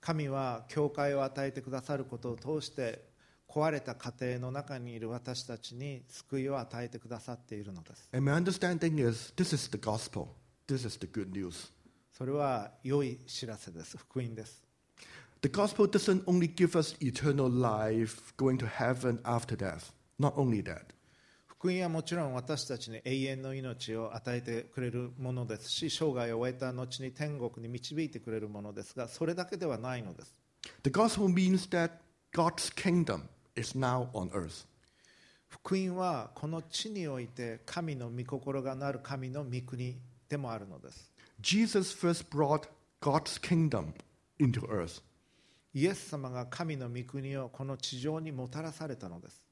[0.00, 3.02] 神は教会を与えてくださることを通して
[3.48, 10.28] 壊れた家庭の中にいる私たちに救いを与えてくださっているのです And my understanding is this is the gospel.
[10.68, 11.72] This is the good news.
[12.12, 14.62] それは良い知らせです福音です
[15.44, 19.92] The gospel doesn't only give us eternal life, going to heaven after death.
[20.18, 20.94] Not only that.
[21.46, 30.34] 福音はもちろん私たちに永遠の命を与えてくれるものですし生涯を終えた後に天国に導いてくれるものですがそれだけではないのです
[30.82, 31.90] The gospel means that
[32.32, 34.66] God's kingdom is now on earth.
[35.48, 42.66] 福音はこの地において神の御心がなる神の御国でもあるのです Jesus first brought
[43.02, 43.92] God's kingdom
[44.40, 45.02] into earth.
[45.74, 49.42] イエス様が神の御国をこの地上にもたらされたのです。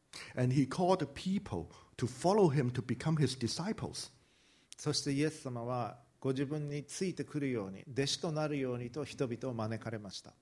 [4.76, 10.32] そしてイエス様はご自分についてくるように、弟子となるようにと人々を招かれました。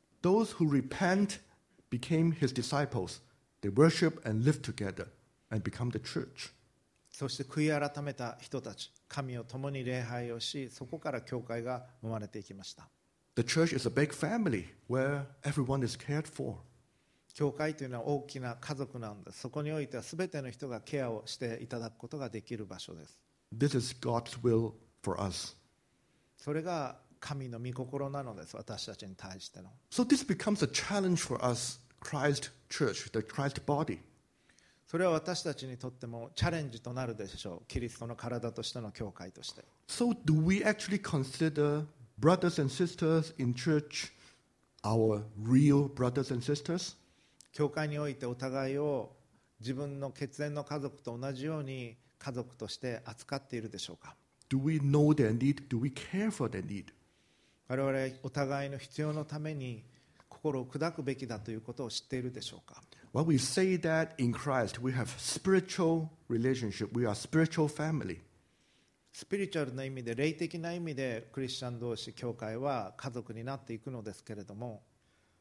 [7.11, 12.89] そして悔い改めた人たち、神を共に礼拝をし、そこから教会が生まれていきました。
[13.41, 16.57] The church is a big family where everyone is cared for.
[17.33, 23.19] 教会というのは大きな家族なんですそこにおいては全ての人がケアをしていただくことができる場所です
[23.57, 24.73] This is God's will
[25.03, 25.57] for us.
[26.37, 34.01] それが神の御心なのです私たちに対しての So this becomes a challenge for us, Christ Church, the Christ body.
[34.87, 41.87] それは私たちにとってもチャレンジとなるでしょうキリストの体としての教会として So do we actually consider
[42.21, 44.13] brothers and sisters in church
[44.85, 46.97] our real brothers and sisters?
[47.53, 49.11] 教会においてお互いを
[49.61, 54.15] 自分の血縁の家族と同じように家族として扱っているでしょうか
[54.51, 55.69] Do we know their need?
[55.69, 56.87] Do we care for their need?
[57.69, 59.85] 我々お互いの必要のために
[60.29, 66.91] 心を砕くべきだということを知っているでしょうか Well, we say that in Christ we have spiritual relationship.
[66.93, 68.21] We are spiritual family.
[69.13, 74.83] スピリチュアルな意味で霊的な意味でクリスチャン同士教会は家族になっていくのですけれども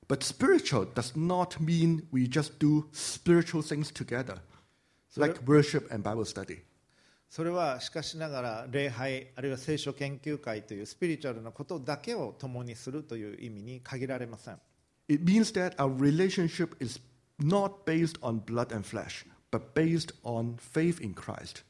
[0.08, 4.38] But spiritual does not mean we just do spiritual things together,
[5.16, 6.64] like worship and Bible study.
[7.30, 14.60] それはしかしながら礼拝あるいは聖書研究会というスピリチュアルなことだけを共にするという意味に限られません
[15.08, 17.00] It means that our relationship is
[17.40, 21.64] not based on blood and flesh, but based on faith in Christ.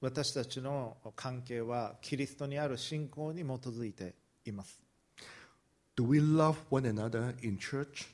[0.00, 4.80] 私たちの関係はキリストにある信仰に基づいています
[5.96, 8.06] Do we love one another in church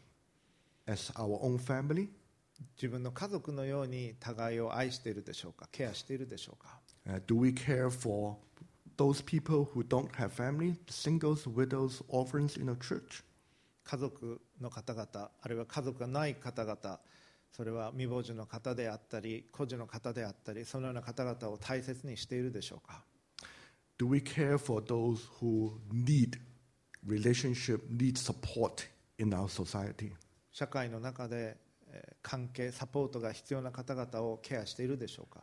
[0.87, 2.09] as our own family?
[2.77, 8.35] 自分の家族のように互いを愛しているでしょうかケアしているでしょうか Uh, do we care for
[8.97, 13.23] those people who don't have family, singles, widows, orphans in our church?
[13.85, 15.07] 家族の方々
[15.43, 16.99] あるいは家族がない方々
[17.55, 23.05] それは未亡人の方であったり孤児の方であったりそのような方々を大切にしているでしょうか
[23.97, 26.41] Do we care for those who need
[27.07, 28.89] relationship, need support
[29.19, 30.11] in our society?
[30.51, 31.57] 社会の中で
[31.93, 35.43] えー関係サポートが必要な方々をケアしているでしょうか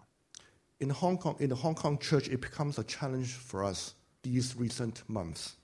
[0.81, 4.57] In Hong Kong, in the Hong Kong church, it becomes a challenge for us these
[4.59, 5.60] recent months.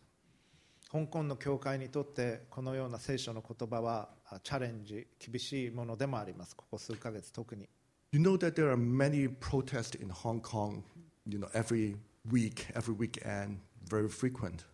[0.92, 7.68] 香港の教会にとってこのような聖書の言葉はあチャレンジ厳しいものでもありますここ数ヶ月特に
[8.14, 10.84] You know that there are many protests in Hong Kong,
[11.26, 11.98] you know, every
[12.32, 13.58] week, every weekend,
[13.90, 14.66] very frequent.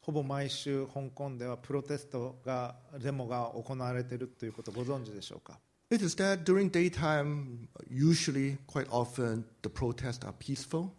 [0.00, 5.58] ほぼ毎週香港ではプロテストがデモが行われているということをご存知でしょうか
[5.90, 10.90] It is that during daytime, usually, quite often, the protests are peaceful.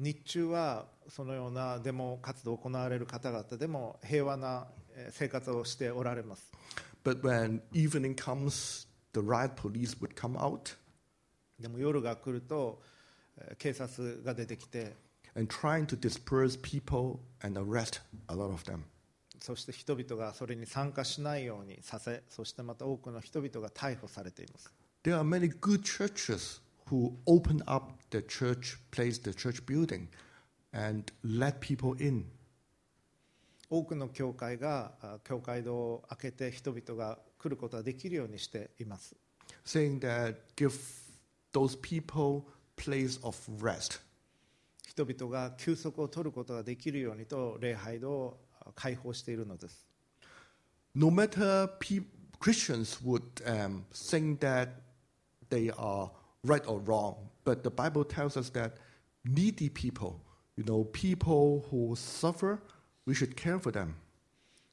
[0.00, 6.50] 日中はそのようなデモ活動を行われる方々でも平和なえー生活をしておられます
[7.04, 10.76] But when evening comes, the riot police would come out
[11.58, 12.80] でも夜が来ると
[13.38, 14.96] えー警察が出てきて
[15.36, 18.80] and trying to disperse people and arrest a lot of them.
[19.38, 24.72] そして人々がそれに参加しないようにさせそしてまた多くの人々が逮捕されています
[25.04, 26.60] There are many good churches
[26.90, 30.08] who open up the church place, the church building,
[30.72, 32.24] and let people in.
[33.70, 39.14] 多くの教会があ教会堂を開けて人々が来ることができるようにしています
[39.64, 40.72] saying that give
[41.52, 42.42] those people
[42.76, 44.00] place of rest.
[44.88, 49.86] 人々が休息を取ることができるようにと礼拝堂をあ開放しているのです
[50.96, 51.68] No matter
[52.40, 54.70] Christians would um, think that
[55.48, 56.10] they are
[56.44, 58.72] right or wrong, but the Bible tells us that
[59.24, 60.20] needy people,
[60.56, 62.60] you know, people who suffer,
[63.06, 63.94] we should care for them.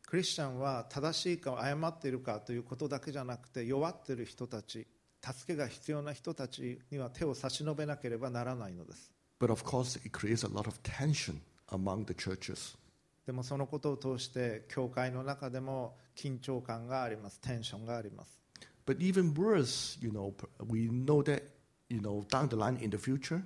[0.07, 4.88] クリスチャンは正しいか誤っているかということだけじゃなくて弱っている人たち
[5.22, 11.41] 助けが必要な人たちには手を差し伸べなければならないのです But of course, it creates a lot of tension
[11.72, 12.78] among the churches.
[13.26, 18.39] でもそのことを通して教会の中でも緊張感がありますテンションがあります
[18.86, 20.34] But even worse, you know,
[20.65, 21.43] we know that,
[21.88, 23.42] you know, down the line in the future,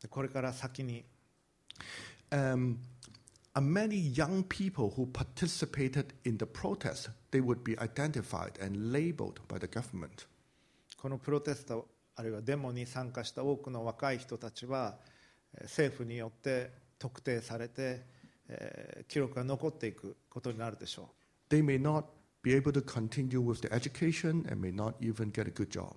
[0.00, 1.04] でこれから先に
[2.30, 2.76] um,
[3.54, 9.40] uh, many young people who participated in the protest, they would be identified and labeled
[9.48, 10.26] by the government.
[10.96, 14.96] このプロテストあるいはデモに参加した多くの若い人たちは
[15.54, 18.04] えー政府によって特定されて、
[18.48, 21.10] えー記録が残っていくことになるでしょ
[21.50, 22.04] う They may not
[22.42, 25.94] be able to continue with the education and may not even get a good job.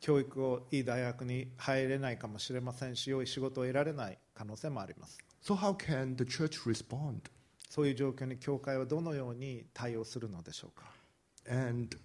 [0.00, 7.20] 教育をいい大学に入れないかもしれませんし良い仕事を得られない可能性もあります So, how can the church respond?
[7.68, 10.86] そういう状況に教会はどのように対応するのでしょうか
[11.50, 11.96] And,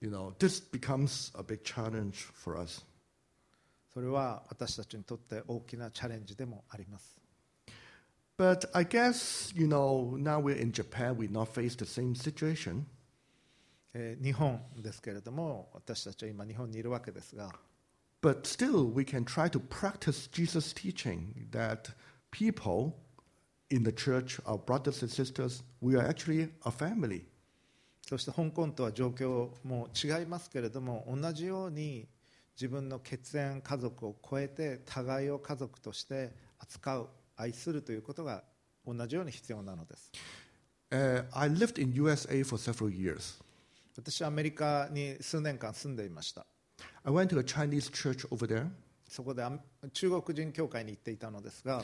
[0.00, 2.84] you know, this becomes a big challenge for us.
[3.92, 7.18] それは私たちにとって大きなチャレンジでもあります
[8.38, 12.84] But I guess, you know, now we're in Japan, we not face the same situation.
[13.94, 17.50] えー日本ですけれども私たちは今日本にいるわけですが
[18.20, 21.92] But still, we can try to practice Jesus' teaching that
[22.32, 22.94] people
[23.70, 27.22] in the church, our brothers and sisters, we are actually a family.
[28.08, 32.08] そして香港とは状況も違いますけれども同じように
[32.56, 38.42] 自分の血縁家族を超えて互いを家族として扱う愛するということが
[38.86, 40.10] 同じように必要なのです
[40.90, 43.38] Uh, I lived in USA for several years.
[43.98, 46.46] 私はアメリカに数年間住んでいました
[47.04, 48.68] I went to a Chinese church over there.
[49.08, 49.42] そこで
[49.92, 51.82] 中国人教会に行っていたのですが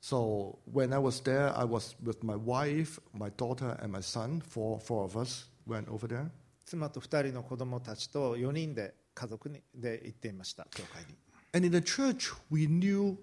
[0.00, 4.40] So when I was there, I was with my wife, my daughter, and my son.
[4.40, 6.28] Four, four of us went over there.
[6.64, 11.16] 妻と2人の子供たちと4人で家族にで行っていました教会に
[11.52, 13.16] And in the church, we knew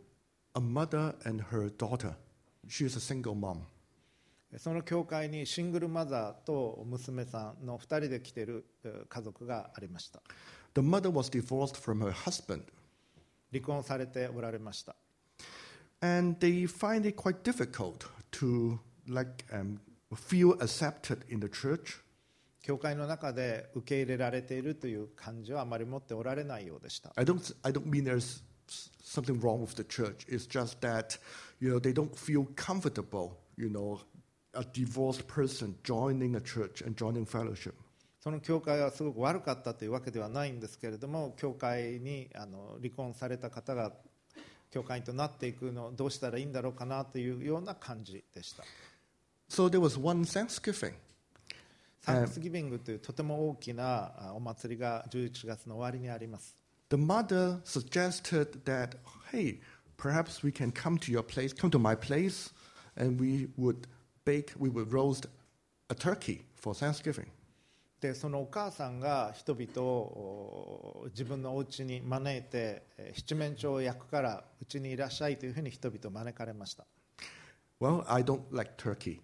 [0.55, 2.15] a mother and her daughter.
[2.67, 3.61] She is a single mom.
[4.57, 10.21] その教会にシングルマザーと娘さんの2人で来ているえー家族がありました
[10.75, 12.63] The mother was divorced from her husband,
[13.51, 14.95] 離婚されておられました
[16.01, 19.79] and they find it quite difficult to like um,
[20.15, 22.01] feel accepted in the church.
[22.61, 28.41] 教会の中で受け入れられているという感じはあまり持っておられないようでした I don't, I don't mean there's
[29.03, 30.25] something wrong with the church.
[30.29, 31.17] It's just that,
[31.59, 33.99] you know, they don't feel comfortable, you know,
[34.53, 37.73] a divorced person joining a church and joining fellowship.
[38.19, 43.91] その教会はすごく悪かったというわけではないんですけれども教会にあの離婚された方が
[44.71, 48.63] 教会となっていくのをどうしたらいいんだろうかなというような感じでした
[49.49, 50.93] So there was one Thanksgiving.
[51.99, 56.55] サンクスギビングというとても大きなあお祭りが11月の終わりにあります
[56.89, 58.97] The mother suggested that,
[59.31, 59.59] hey,
[59.97, 62.53] perhaps we can come to your place, come to my place,
[62.95, 63.87] and we would
[64.25, 65.27] bake, we would roast
[65.89, 67.27] a turkey for Thanksgiving.
[68.01, 76.85] でそのお母さんが人々をお自分のお家に招いてえー七面鳥を焼くからうちにいらっしゃいというふうに人々を招かれました
[77.79, 79.21] Well, I don't like turkey.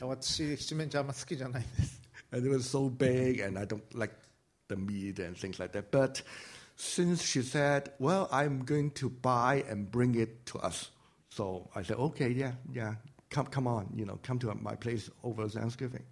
[0.00, 2.00] 私七面鳥あんま好きじゃないんです
[2.32, 4.14] And it was so big, and I don't like
[4.68, 5.90] the meat and things like that.
[5.90, 6.22] But
[6.76, 10.90] since she said, well, I'm going to buy and bring it to us.
[11.28, 12.94] So I said, okay, yeah, yeah,
[13.32, 16.04] come, come on, you know, come to my place over Thanksgiving.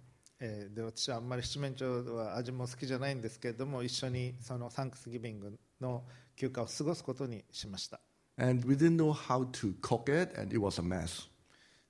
[0.73, 6.03] で私はあんまり七面鳥は味も好きじゃないんですけれども一緒にそのサンクスギビングの
[6.35, 7.99] 休暇を過ごすことにしました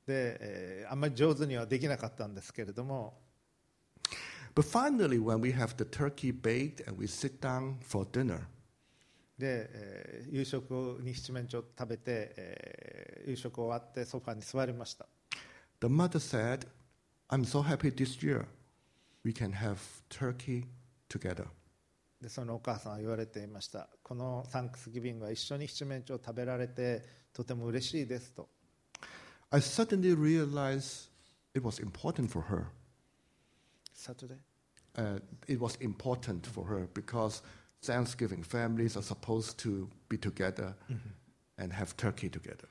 [0.06, 3.14] で、えー、あんまり上手にはできなかったんですけれども
[9.38, 15.08] で、えー、夕食に七面鳥食べて、えー、夕食終わってソファに座りました。
[15.81, 16.67] the mother said,
[17.31, 18.47] I'm so happy this year
[19.25, 19.79] we can have
[20.09, 20.67] turkey
[21.09, 21.47] together.
[22.21, 28.49] でそのお母さんは言われていましたこのサンクスギビングは一緒に七面鳥を食べられてとても嬉しいですと
[29.51, 31.11] I suddenly realized
[31.55, 32.65] it was important for her.
[33.93, 34.39] サトデー
[34.97, 37.43] Uh, it was important for her because
[37.83, 40.75] Thanksgiving families are supposed to be together
[41.59, 42.67] and have turkey together.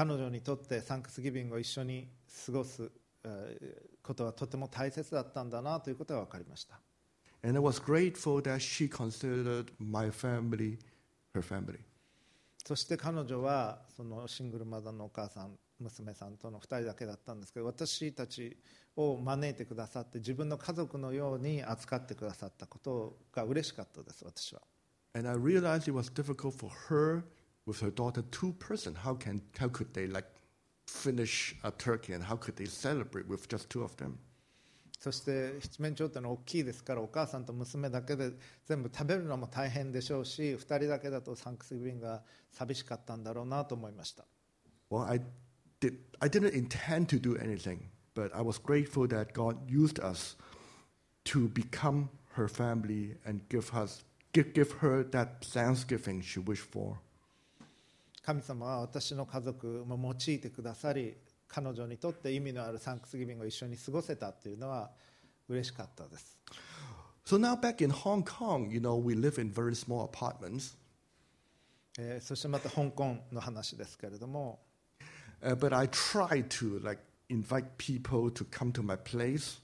[0.00, 2.08] 彼女にとってサンクスギビングを一緒に
[2.46, 2.90] 過ごす
[3.22, 6.80] えーことはとても大切だったんだなということが分かりました
[7.44, 10.78] And I was grateful that she considered my family
[11.34, 11.80] her family.
[12.66, 18.56] そして彼女はそのシングルマザーのお母さん娘さんとの2人だけだったんですけど私たち
[18.96, 24.62] を招いてくださって自分の家族のように扱ってくださったことが嬉しかったです私は
[25.14, 27.22] And I realized it was difficult for her
[27.69, 28.95] with her daughter, two person.
[28.95, 30.27] How can how could they like
[30.87, 34.19] finish a turkey and how could they celebrate with just two of them?
[34.99, 38.31] そして七面鳥ってのは大きいですからお母さんと娘だけで
[38.65, 44.25] 全部食べるのも大変でしょうし2人だけだとサンクスギビングが寂しかったんだろうなと思いました
[44.89, 45.19] Well, I
[45.79, 45.97] did.
[46.19, 50.37] I didn't intend to do anything, but I was grateful that God used us
[51.25, 56.99] to become her family and give us give, give her that Thanksgiving she wished for.
[58.30, 61.16] 神様は私の家族も用いてくださり
[61.48, 64.92] 彼女にとって意味のあるサンクスギビングを一緒に過ごせたというのは
[65.48, 66.38] 嬉しかったです
[67.26, 70.76] So now back in Hong Kong, you know, we live in very small apartments,
[71.98, 74.60] えーそしてまた香港の話ですけれども
[75.42, 79.60] uh, but I try to like invite people to come to my place.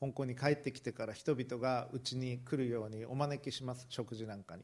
[0.00, 4.62] 香港に帰ってきてから人々が家に来るようにお招きします、食事なんかに。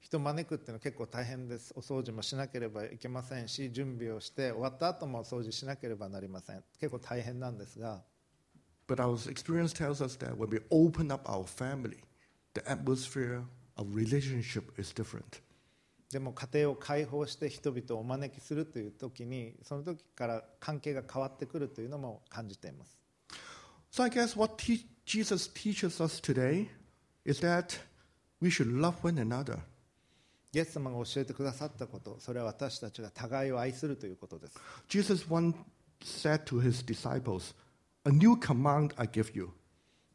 [0.00, 1.72] 人招くっていうのは結構大変です。
[1.76, 6.64] お掃除もしなければいけませんし、準備をして終わった後も掃除しなければなりません。
[6.80, 8.02] 結構大変なんですが。
[8.88, 11.98] But our experience tells us that when we open up our family,
[12.54, 13.44] the atmosphere
[13.76, 15.40] of relationship is different.
[16.12, 22.98] でも家庭を開放して人々をお招きするという時にその時から関係が変わってくるというのも感じています
[23.90, 26.68] So I guess what te- Jesus teaches us today
[27.24, 27.80] is that
[28.42, 29.58] we should love one another.
[30.54, 34.58] イエス様が教えてくださったことそれは私たちが互いを愛するということです
[34.88, 35.54] Jesus once
[36.02, 37.54] said to his disciples,
[38.04, 39.50] A new command I give you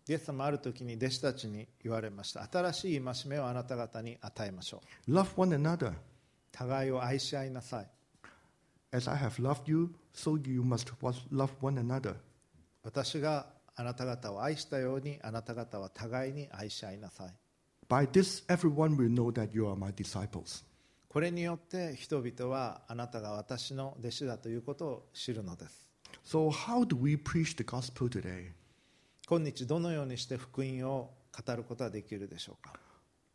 [0.09, 5.93] イエス様はある時に弟子たちに言われました新しい戒めをあなた方に与えましょう love one another.
[6.51, 7.89] 互いを愛し合いなさい
[8.91, 10.93] As I have loved you, so you must
[11.31, 12.15] love one another.
[12.83, 17.33] 私があなた方を愛したようにあなた方は互いに愛し合いなさい
[17.89, 20.65] By this, everyone will know that you are my disciples.
[21.09, 25.87] これによって人々はあなたが私の弟子だということを知るのです
[26.25, 28.51] So, how do we preach the gospel today?
[29.29, 31.11] 今日どのようにして福音を
[31.45, 32.73] 語ることができるでしょうか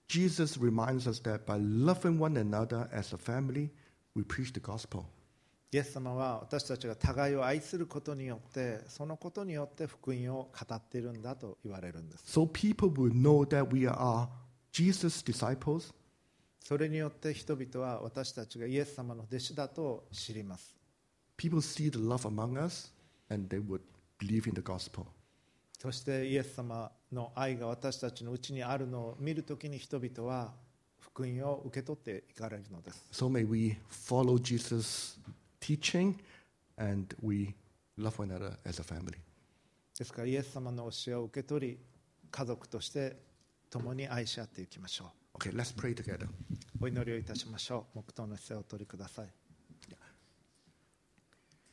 [0.09, 3.71] Jesus reminds us that by loving one another as a family,
[4.15, 5.05] we preach the gospel.
[5.71, 14.29] イエス様は私たちが互いを愛することによってそのことによって福音を語っているんだと言われるんです So people will know that we are
[14.71, 15.95] Jesus' disciples
[16.61, 20.77] それによって人々は私たちがイエス様の弟子だと知ります
[21.39, 22.93] People see the love among us
[23.31, 23.81] and they would
[24.19, 25.07] believe in the gospel.
[25.83, 30.53] そしてイエス様の愛が私たちのうちにあるのを見るときに人々は
[31.01, 35.19] 福音を受け取っていかれるのです So may we follow Jesus'
[35.61, 36.15] teaching
[36.77, 37.53] and we
[37.99, 39.19] love one another as a family.
[39.99, 41.79] ですからイエス様の教えを受け取り
[42.31, 43.17] 家族として
[43.69, 46.27] 共に愛し合っていきましょ Okay, let's pray together.
[46.27, 46.29] う
[46.81, 49.27] お祈りをいたしましょう黙祷の姿勢をお取りください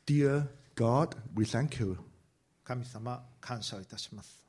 [0.04, 2.09] Dear God, we thank you.
[2.70, 4.46] 神様感謝をいたします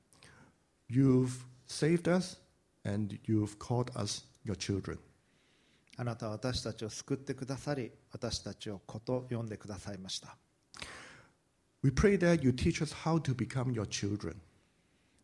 [0.91, 2.37] You've saved us
[2.85, 4.99] and you've called us your children.
[5.97, 10.37] あなたは私たちを救ってくださり私たちを子と呼んでくださいました
[11.83, 14.35] We pray that you teach us how to become your children.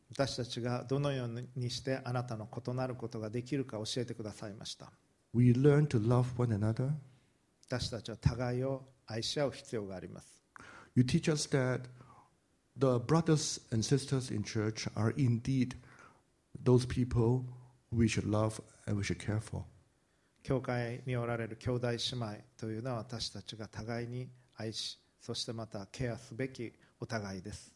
[0.09, 4.91] 私たちがどのようにしてあなたの異なることができるか教えてくださいました
[5.35, 6.93] We learn to love one another.
[7.69, 10.41] 私たちは互いを愛し合う必要があります
[10.95, 11.81] You teach us that
[12.76, 15.74] the brothers and sisters in church are indeed
[16.64, 17.44] those people
[17.90, 19.64] we should love and we should care for.
[20.42, 27.72] 教会におられる兄弟姉妹というのは私たちが互いに愛しそしてまたケアすべきお互いです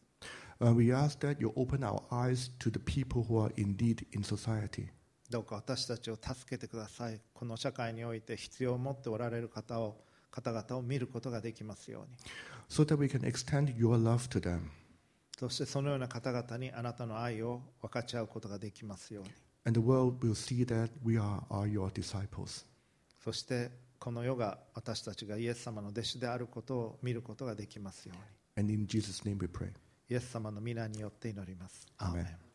[0.58, 4.22] And we ask that you open our eyes to the people who are indeed in
[4.22, 4.88] society.
[5.30, 12.16] どうか私たちを助けてくださいこの社会において必要を持っておられる方を方々を見ることができますように
[12.68, 14.70] so that we can extend your love to them.
[15.41, 19.31] そしてそのような方々にあなたの愛を分かち合うことができますように
[19.65, 22.63] And the world will see that we are, are your disciples.
[23.23, 28.13] そしてこの世が私たちがイエス様の弟子であることを見ることができますよ
[28.55, 29.71] うに And in Jesus' name we pray.
[30.09, 31.87] イエス様の皆によって祈ります。
[31.97, 32.50] アーメン